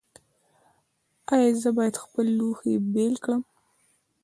[1.33, 3.41] ایا زه باید خپل لوښي بیل کړم؟